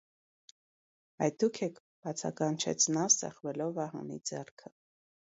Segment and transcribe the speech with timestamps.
[1.25, 4.73] -Այդ դո՞ւք եք,- բացականչեց նա, սեղմելով Վահանի ձեռքը: